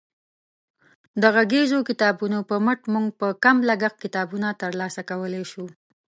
د 1.21 1.23
غږیزو 1.35 1.79
کتابونو 1.89 2.39
په 2.49 2.55
مټ 2.65 2.79
موږ 2.93 3.07
په 3.19 3.27
کم 3.43 3.57
لګښت 3.69 3.97
کتابونه 4.03 4.47
ترلاسه 4.61 5.01
کولی 5.09 5.43
شو. 5.51 5.65